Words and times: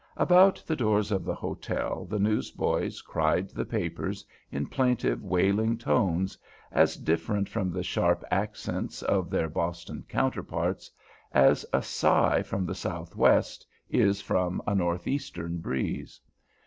About 0.17 0.63
the 0.65 0.75
doors 0.75 1.11
of 1.11 1.25
the 1.25 1.35
hotel 1.35 2.05
the 2.09 2.17
news 2.17 2.49
boys 2.49 3.03
cried 3.03 3.51
the 3.51 3.65
papers 3.65 4.25
in 4.51 4.65
plaintive, 4.65 5.21
wailing 5.23 5.77
tones, 5.77 6.39
as 6.71 6.95
different 6.95 7.47
from 7.47 7.69
the 7.69 7.83
sharp 7.83 8.23
accents 8.31 9.03
of 9.03 9.29
their 9.29 9.47
Boston 9.47 10.03
counterparts 10.09 10.89
as 11.31 11.67
a 11.71 11.83
sigh 11.83 12.41
from 12.41 12.65
the 12.65 12.73
southwest 12.73 13.63
is 13.91 14.21
from 14.21 14.59
a 14.65 14.73
northeastern 14.73 15.59
breeze. 15.59 16.19